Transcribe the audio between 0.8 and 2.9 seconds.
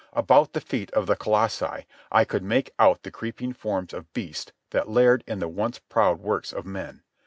of the colossi I could make